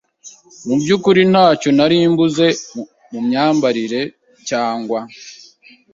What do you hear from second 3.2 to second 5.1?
myambarire cyangwa